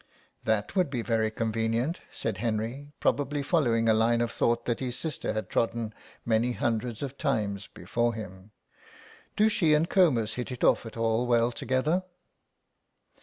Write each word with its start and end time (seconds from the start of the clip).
"That 0.45 0.75
would 0.75 0.89
be 0.89 1.03
very 1.03 1.29
convenient," 1.29 1.99
said 2.11 2.39
Henry, 2.39 2.91
probably 2.99 3.43
following 3.43 3.87
a 3.87 3.93
line 3.93 4.19
of 4.19 4.31
thought 4.31 4.65
that 4.65 4.79
his 4.79 4.97
sister 4.97 5.33
had 5.33 5.47
trodden 5.47 5.93
many 6.25 6.53
hundreds 6.53 7.03
of 7.03 7.19
times 7.19 7.67
before 7.67 8.15
him. 8.15 8.49
"Do 9.35 9.47
she 9.47 9.75
and 9.75 9.87
Comus 9.87 10.33
hit 10.33 10.51
it 10.51 10.63
off 10.63 10.87
at 10.87 10.97
all 10.97 11.27
well 11.27 11.51
together?" 11.51 12.01